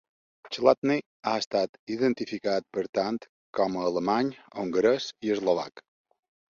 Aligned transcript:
Chladni 0.55 0.95
ha 1.31 1.33
estat 1.41 1.77
identificat 1.97 2.67
per 2.79 2.87
tant 3.01 3.23
com 3.61 3.79
a 3.83 3.87
alemany, 3.93 4.35
hongarès 4.63 5.11
i 5.29 5.37
eslovac. 5.37 5.91